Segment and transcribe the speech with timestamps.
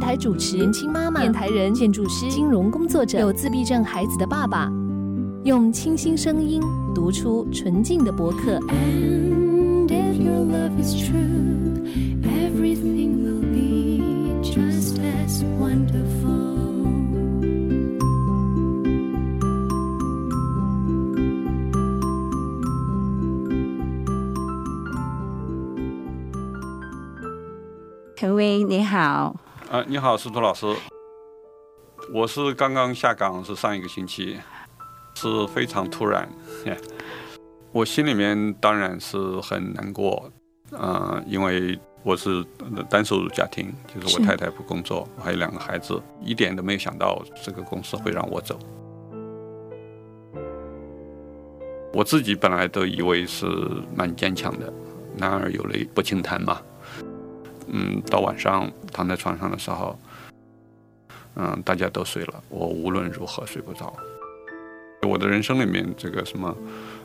[0.00, 4.68] 台主持、年轻妈妈、电台人、建筑师、金融工作者、有自闭症孩子的爸爸，
[5.44, 6.60] 用清新声音
[6.94, 8.58] 读出纯净的博客。
[8.68, 11.84] And if your love is true,
[12.24, 16.48] everything will be just as wonderful.
[28.16, 29.39] 陈威你好，
[29.70, 30.66] 啊，你好，司徒老师，
[32.12, 34.36] 我是刚刚下岗，是上一个星期，
[35.14, 36.28] 是非常突然，
[37.70, 40.28] 我心里面当然是很难过，
[40.72, 42.44] 呃，因为我是
[42.88, 48.58] 单收入家庭，就是我太太不工作，我还有两个孩子，一点都没有想到这个公司会让我走。
[51.92, 53.46] 我自己本来都以为是
[53.94, 54.72] 蛮坚强的，
[55.16, 56.60] 男儿有泪不轻弹嘛。
[57.72, 59.98] 嗯，到晚上躺在床上的时候，
[61.34, 63.92] 嗯，大家都睡了，我无论如何睡不着。
[65.02, 66.54] 我的人生里面，这个什么，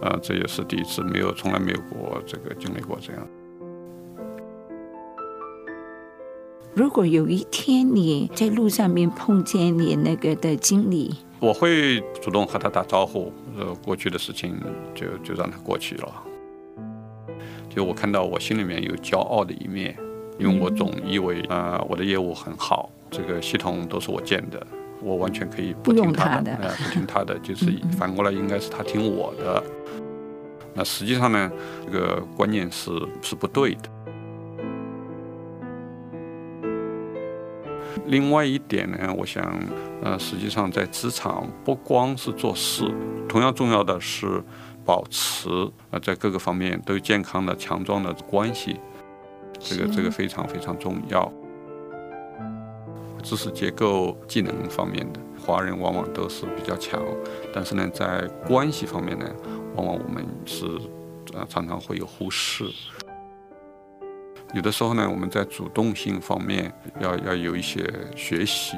[0.00, 3.26] 呃，这也是第一次，没有，从来没有过这个经历过这样。
[6.74, 14.60] 如果有一天你在路上面碰见你那个的经理，我会主动和他打招呼，呃，过去的事情
[14.94, 16.12] 就就让它过去了。
[17.68, 19.96] 就我看到我心里面有骄傲的一面，
[20.38, 24.66] 因为我总以为呃我的业务很好，这个系统都是我建的，
[25.02, 27.66] 我完全可以不听他他的呃，不听他的， 就是
[27.98, 29.62] 反过来应该是他听我的。
[30.74, 31.50] 那实际上呢，
[31.84, 32.90] 这个观念是
[33.20, 33.90] 是不对的。
[38.06, 39.44] 另外一点呢，我想，
[40.02, 42.84] 呃，实际上在职场不光是做事，
[43.28, 44.42] 同样重要的是
[44.84, 45.48] 保持
[45.90, 48.76] 呃在各个方面都有健康的、强壮的关系，
[49.58, 51.32] 这个这个非常非常重要。
[53.22, 57.02] 知识结构、技能方面的，华人往往都是比较强，
[57.52, 59.28] 但是呢，在关系方面呢，
[59.74, 60.64] 往往我们是
[61.34, 62.64] 呃常常会有忽视。
[64.54, 67.84] 有的时候呢，我们在主动性方面要要有一些
[68.16, 68.76] 学习。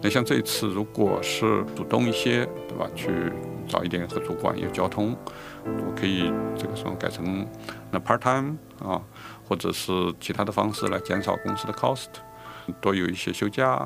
[0.00, 2.88] 那像这一次，如果是主动一些，对吧？
[2.96, 3.10] 去
[3.68, 5.16] 找一点合作管，有交通，
[5.64, 7.46] 我可以这个什么改成
[7.90, 9.00] 那 part time 啊，
[9.46, 12.06] 或者是其他的方式来减少公司的 cost，
[12.80, 13.76] 多有一些休假，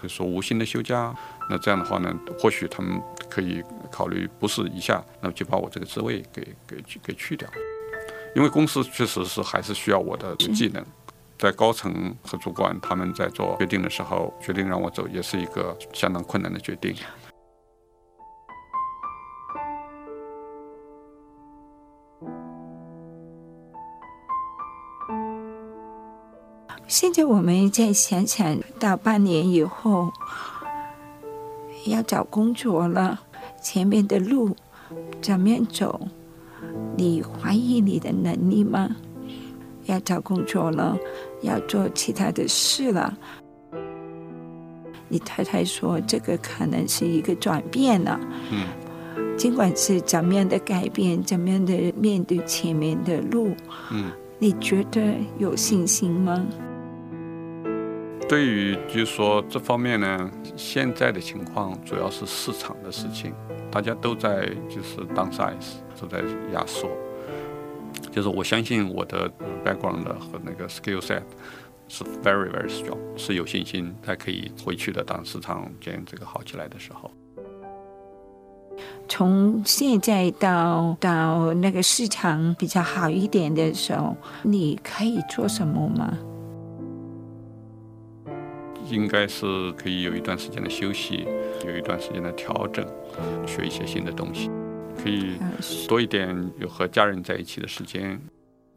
[0.00, 1.14] 比如说无薪的休假。
[1.50, 7.48] 那这样的话呢，或许他们可以考虑不是一下，那么就把我这个职位给给给去掉。
[8.34, 10.82] 因为公司确实是还是需要我的技能，
[11.36, 16.94] 在高层和主管他们在做决定的时候，决定让我走，也是一个相当困难的决定。
[26.92, 30.12] 现在我们再想想到半年以后
[31.86, 33.18] 要找工作了，
[33.62, 34.54] 前面的路
[35.22, 35.98] 怎么样走？
[36.94, 38.94] 你怀疑你的能力吗？
[39.86, 40.94] 要找工作了，
[41.40, 43.16] 要做其他的事了。
[45.08, 48.20] 你太太说这个可能是一个转变了，
[48.50, 48.66] 嗯，
[49.38, 53.56] 尽管是怎么样的改变，怎么样的面对前面的路，
[53.90, 56.46] 嗯，你觉得有信心吗？
[58.28, 63.34] 对于就是说这方面呢，现在的情况主要是市场的事情，
[63.70, 66.22] 大家都在就是 downsize，都在
[66.52, 66.88] 压缩。
[68.10, 69.30] 就是我相信我的
[69.64, 71.22] background 和那个 skill set
[71.88, 75.04] 是 very very strong，是有信心才可以回去的。
[75.04, 77.10] 当市场见这个好起来的时候，
[79.08, 86.18] 从现在到到那个市场比较好一点的时候，你可以做什么吗？
[88.92, 91.26] 应该是可以有一段时间的休息，
[91.66, 92.86] 有一段时间的调整，
[93.46, 94.50] 学一些新的东西，
[95.02, 95.48] 可以呃
[95.88, 96.28] 多一点
[96.58, 98.20] 有和家人在一起的时间，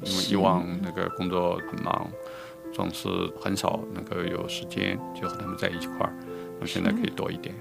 [0.04, 2.08] 因为以往那个工作很忙，
[2.74, 3.10] 总是
[3.42, 6.14] 很少能够有时间就和他们在一块儿。
[6.62, 7.54] 那现在可以多一点。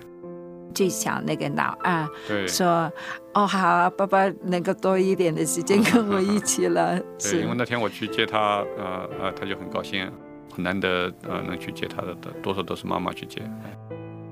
[0.72, 2.92] 最想那个老二对，说
[3.34, 10.10] ：“哦，好啊，爸爸能够多一点的时间跟我一起了。”对，因为那天我去接他，呃呃，他就很高兴，
[10.54, 13.42] 很难得呃能去接他的，多少都是妈妈去接。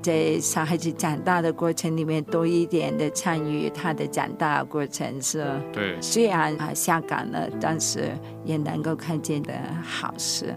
[0.01, 5.47] 在小孩子长大的过程里面，多一点的参与他的长大过程是。
[5.73, 8.11] 对，虽然啊下岗了，但是
[8.45, 9.53] 也能够看见的
[9.83, 10.55] 好事。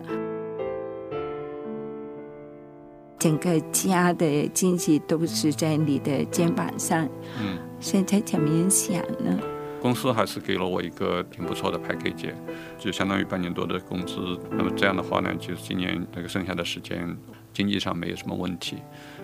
[3.19, 7.07] 整个家的经济都是在你的肩膀上，
[7.39, 9.39] 嗯，现在怎么想呢？
[9.85, 12.33] 公司还是给了我一个挺不错的 package，
[12.79, 14.35] 就相当于半年多的工资。
[14.49, 17.15] 那么这样的话呢，就是今年那个剩下的时间，
[17.53, 18.77] 经济上没有什么问题。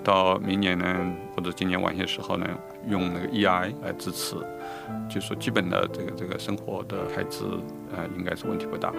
[0.04, 0.86] 到明年呢，
[1.36, 2.48] 或者今年晚些时候呢，
[2.88, 4.36] 用那个 EI 来支持，
[5.10, 7.44] 就说基本的这个这个生活的开支，
[7.92, 8.94] 呃，应该是问题不大。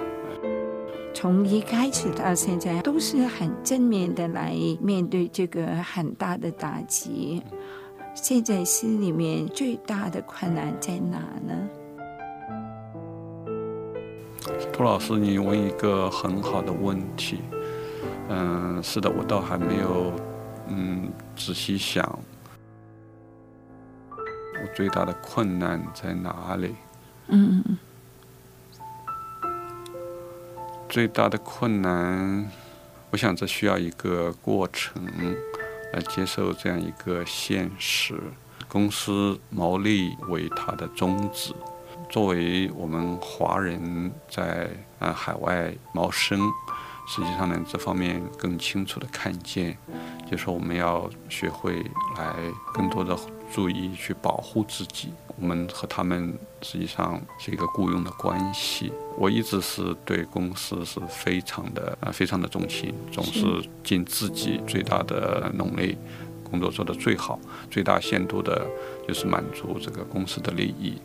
[1.15, 7.41] 从一开始到现在，都是很正面的来面对这个很大的打击。
[8.15, 11.69] 现在心里面最大的困难在哪呢？
[14.73, 17.41] 涂老师，你问一个很好的问题。
[18.29, 20.13] 嗯，是的，我倒还没有
[20.69, 22.19] 嗯仔细想，
[24.11, 26.75] 我最大的困难在哪里？
[27.29, 27.63] 嗯。
[30.89, 32.51] 最大的困难，
[33.11, 35.03] 我想这需要一个过程
[35.93, 38.19] 来接受这样一个现实。
[38.69, 41.55] 公司毛利为它的宗旨，
[42.09, 46.41] 作为我们华人在呃海外谋生，
[47.07, 49.77] 实际上呢这方面更清楚的看见，
[50.31, 51.85] 就说我们要学会
[52.17, 52.35] 来
[52.73, 53.15] 更多的
[53.53, 55.13] 注意去保护自己。
[55.41, 58.93] 我们和他们实际上是一个雇佣的关系。
[59.19, 63.45] 我一直是对公司是非常的啊，非常的忠心，总是
[63.85, 65.97] 尽自己最大的努力，
[66.43, 67.39] 工作做得最好，
[67.71, 68.67] 最大限度的，
[69.07, 70.97] 就是满足这个公司的利益。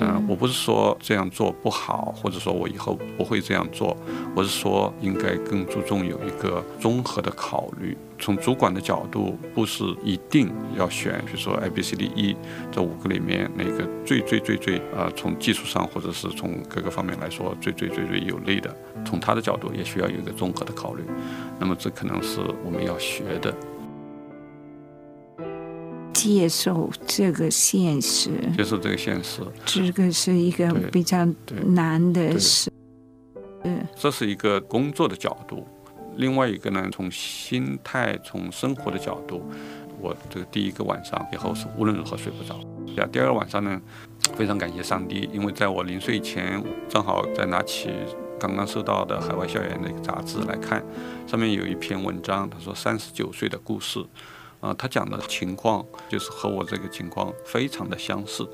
[0.00, 3.96] 嗯，我不是说这样做不好，或者说我以后不会这样做，
[4.34, 7.96] 我是说应该更注重有一个综合的考虑。
[8.18, 12.34] 从主管的角度，不是一定要选，比如说 A、B、C、D、E
[12.72, 18.74] 这五个里面哪个最最最最啊，从技术上或者是从各个方面来说最最最最有利的。
[19.04, 21.02] 从他的角度，也需要有一个综合的考虑。
[21.58, 23.52] 那么这可能是我们要学的。
[26.24, 31.22] 接受这个现实，接受这个现实，这个是一个比较
[31.66, 32.72] 难的事。
[33.64, 35.66] 嗯，这是一个工作的角度。
[36.16, 39.42] 另外一个呢，从心态、从生活的角度，
[40.00, 42.58] 我这个第一个晚上以后是无论如何睡不着。
[42.96, 43.78] 呀，第二个晚上呢，
[44.34, 47.90] 非常感谢上帝，因为在我临睡前，正好在拿起
[48.40, 50.82] 刚刚收到的海外校园的一个杂志来看，
[51.26, 54.02] 上面有一篇文章，他说三十九岁的故事。
[54.64, 58.48] 啊，他讲的情况就是和我这个情况非常的相似。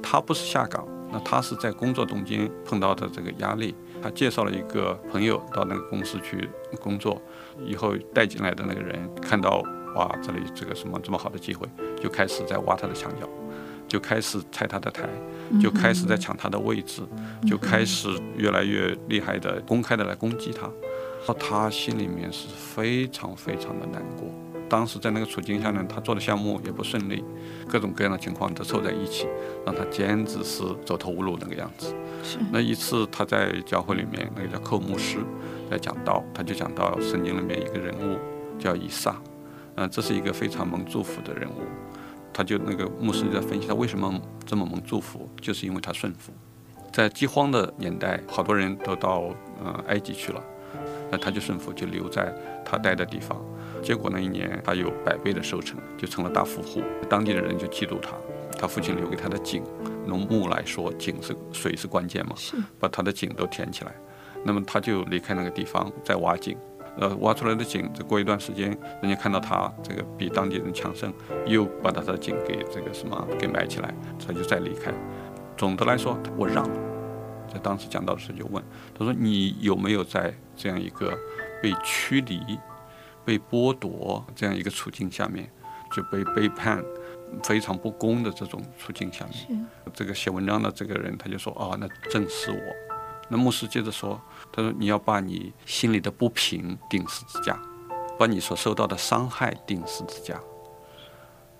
[0.00, 3.74] 他不是下岗，那他是在工作中间碰到的这个压力。
[4.00, 6.48] 他介绍了一个朋友到那个公司去
[6.80, 7.20] 工作，
[7.66, 9.60] 以后带进来的那个人看到
[9.96, 11.66] 哇，这里这个什么这么好的机会，
[12.00, 13.28] 就开始在挖他的墙角，
[13.88, 15.08] 就开始拆他的台，
[15.60, 17.02] 就开始在抢他的位置，
[17.44, 20.70] 就开始越来越厉害的公开的来攻击他。
[21.40, 24.28] 他心里面是非常非常的难过。
[24.68, 27.24] 当时在那个处境下呢，他做的项目也不顺利，
[27.68, 29.26] 各种各样的情况都凑在一起，
[29.64, 31.94] 让他简直是走投无路那个样子。
[32.22, 32.38] 是。
[32.52, 35.18] 那一次他在教会里面，那个叫寇牧师
[35.70, 38.18] 在讲道，他就讲到圣经里面一个人物
[38.58, 39.16] 叫以撒，
[39.76, 41.62] 嗯，这是一个非常蒙祝福的人物。
[42.32, 46.32] 他就那个牧师在分析他为什么这么蒙祝福，就是因为他顺服。
[46.92, 49.30] 在饥荒的年代，好多人都到
[49.62, 50.42] 呃埃及去了，
[51.10, 53.40] 那他就顺服，就留在他待的地方。
[53.82, 56.82] 结果那一年他有百倍的收成，就成了大富户。
[57.08, 58.12] 当地的人就嫉妒他。
[58.58, 59.62] 他父亲留给他的井，
[60.06, 62.34] 农牧来说，井是水是关键嘛，
[62.80, 63.92] 把他的井都填起来。
[64.44, 66.56] 那么他就离开那个地方，再挖井。
[66.98, 71.12] 呃，挖出来的井，再过一段时间，人家看到他这个比当地人强盛，
[71.44, 73.94] 又把他的井给这个什么给埋起来，
[74.26, 74.90] 他就再离开。
[75.58, 76.66] 总的来说，我让。
[77.52, 78.62] 在当时讲到的时候就问
[78.98, 81.16] 他说：“你有没有在这样一个
[81.62, 82.40] 被驱离？”
[83.26, 85.50] 被剥夺这样一个处境下面，
[85.92, 86.82] 就被背叛，
[87.42, 92.58] 非常不公的这种处境下面，这个写文章的这个人他就说啊，那正是我。
[93.28, 94.20] 那牧师接着说，
[94.52, 97.60] 他说你要把你心里的不平钉十字架，
[98.16, 100.40] 把你所受到的伤害钉十字架，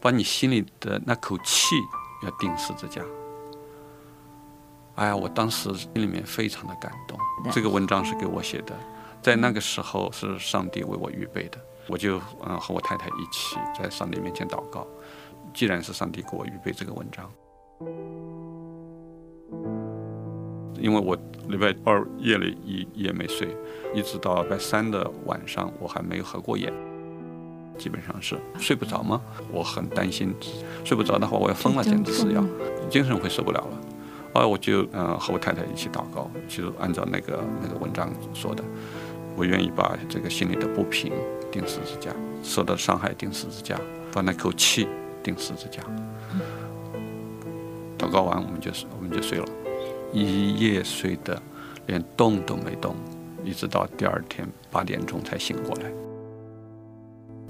[0.00, 1.74] 把你心里的那口气
[2.22, 3.02] 要钉十字架。
[4.94, 7.18] 哎呀，我当时心里面非常的感动。
[7.50, 8.78] 这个文章是给我写的。
[9.26, 14.86] 在那个时候是上帝为我预备的，我就嗯和我太太一起在上帝面前祷告。
[15.52, 17.28] 既然是上帝给我预备这个文章，
[20.78, 21.18] 因为我
[21.48, 23.48] 礼拜二夜里一夜没睡，
[23.92, 26.72] 一直到礼拜三的晚上我还没有合过眼，
[27.76, 29.20] 基本上是睡不着吗？
[29.50, 30.32] 我很担心，
[30.84, 32.44] 睡不着的话我要疯了，简直是要
[32.88, 33.80] 精神会受不了了。
[34.32, 38.62] 后来我就嗯、和我太太一起祷告，其实按照那个那个文章说的，
[39.36, 41.12] 我愿意把这个心里的不平
[41.52, 42.10] 钉十字架，
[42.42, 43.78] 受到伤害钉十字架，
[44.10, 44.88] 把那口气
[45.22, 45.82] 钉十字架。
[47.98, 49.44] 祷告完我们就我们就睡了，
[50.12, 51.40] 一夜睡得
[51.86, 52.96] 连动都没动，
[53.44, 55.90] 一直到第二天八点钟才醒过来。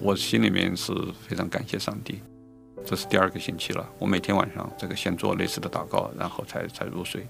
[0.01, 0.93] 我心里面是
[1.27, 2.21] 非常感谢上帝。
[2.85, 7.27] 这是第二个星期了，我每天晚上这个先做类似的祷告，然后才才入睡，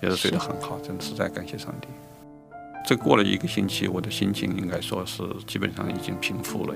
[0.00, 1.88] 也是睡得很好，真的是在感谢上帝。
[2.86, 6.74] 这过了一个星期，我的心情应该说是基本上已经平复了。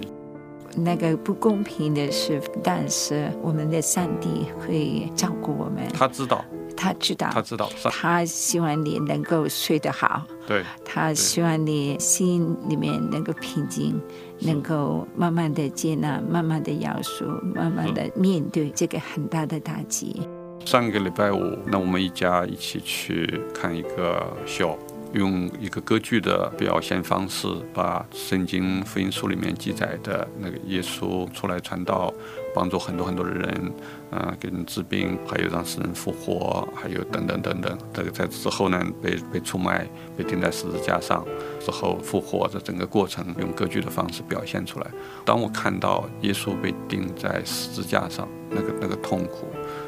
[0.74, 6.44] 那个不公平的是，但是我们的上帝会照顾我们，他知道，
[6.76, 10.62] 他知道，他知道，他希望你能够睡得好，对。
[10.84, 14.00] 他希望你心里面能够平静，
[14.40, 20.22] 能够慢慢的接纳，慢慢的饶恕，慢慢的面对这个很大的打击。
[20.64, 24.78] 上个礼拜五，那我们一家一起去看一个秀，
[25.12, 32.12] 用一个歌剧的表现方式，把圣经福音书里面记载的那个耶稣出来传道，
[32.54, 33.72] 帮助很多很多的人，
[34.10, 37.78] 呃，给人治病，还有让死人复活，还有等等等等。
[37.92, 41.24] 这个在之后呢，被被出卖，被钉在十字架上，
[41.58, 44.86] 之后复活的整个过程，用歌剧的方式表现出来。
[45.24, 49.46] 当我看到耶稣被钉在十字架上，那个那个痛苦，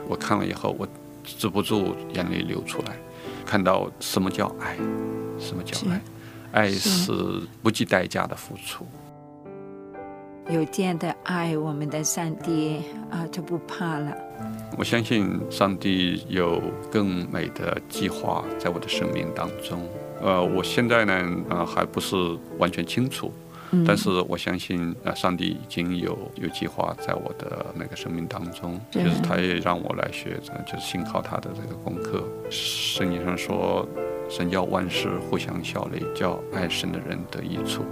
[0.09, 0.89] 我看了以后，我
[1.23, 2.97] 止不住眼泪流出来。
[3.51, 4.77] 看到什么叫爱，
[5.37, 6.01] 什么叫爱？
[6.53, 7.11] 爱是
[7.61, 8.87] 不计代价的付出。
[10.49, 14.17] 有这样的爱，我们的上帝啊就不怕了。
[14.79, 19.85] 我相信上帝有更美的计划在我的生命当中。
[20.23, 22.15] 呃，我现在呢，呃，还不是
[22.57, 23.33] 完全清楚，
[23.87, 32.25] 但是我相信，呃，上帝已经有有计划在我的那个生命当中，就是他也让我来学，呃就是信靠他的这个功课。
[32.51, 33.89] 圣经上说，
[34.29, 37.85] 神叫万事互相效力，叫爱神的人得益处。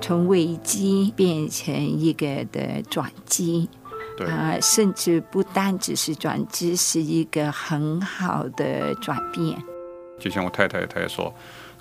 [0.00, 3.68] 从危机变成一个的转机，
[4.16, 9.56] 对，啊，甚至不单只是转机，是一个很好的转变。
[10.20, 11.34] 就像我太太，她也说，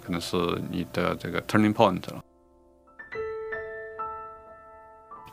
[0.03, 0.38] 可能是
[0.72, 2.24] 你的这个 turning point 了。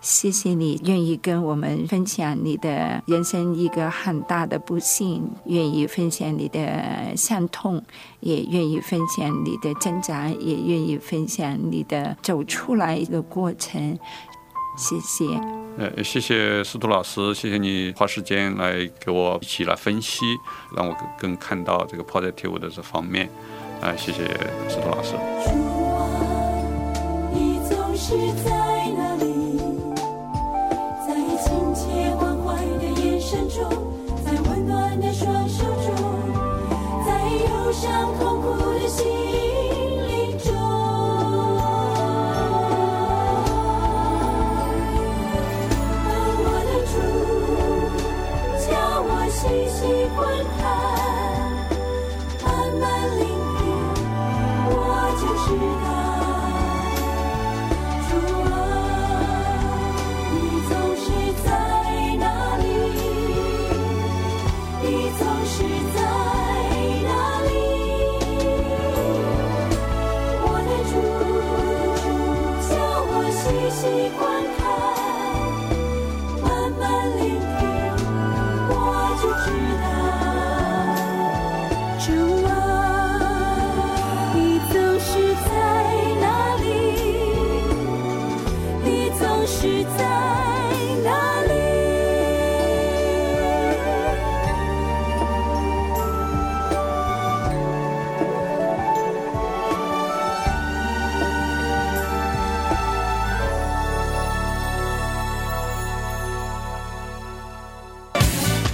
[0.01, 7.83] 谢谢你愿意跟我们分享你的人生一个很大的不幸，愿意分享你的伤痛，
[8.21, 13.99] 也愿意分享你的挣扎，也愿意分享你的走出来的过程。
[14.77, 15.27] 谢谢。
[15.77, 20.25] 呃，谢谢司徒老师，谢谢你花时间来给我一起来分析，
[20.75, 23.29] 让我更更看到这个 positive 的这方面。
[23.83, 24.25] 啊、谢谢
[24.69, 25.13] 司徒老师。
[25.45, 25.51] 主
[25.85, 26.09] 啊，
[27.35, 28.70] 你总是在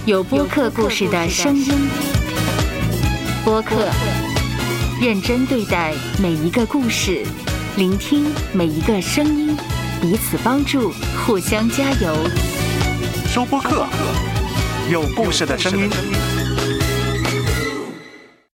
[0.07, 1.89] 有播客故事的声音，
[3.43, 3.89] 播客
[5.01, 7.25] 认真对待每一个故事，
[7.75, 9.57] 聆听每一个声音，
[10.01, 10.93] 彼此帮助，
[11.25, 12.15] 互相加油。
[13.27, 13.85] 收播客，
[14.89, 15.89] 有故事的声音。